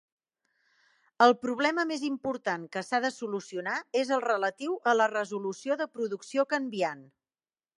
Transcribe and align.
El 1.25 1.33
problema 1.41 1.83
més 1.89 2.05
important 2.07 2.65
que 2.77 2.83
s'ha 2.87 3.01
de 3.05 3.11
solucionar 3.17 3.75
és 4.01 4.13
el 4.17 4.25
relatiu 4.27 4.75
a 4.93 4.97
la 5.01 5.09
resolució 5.13 5.79
de 5.83 5.89
producció 5.99 6.47
canviant. 6.57 7.05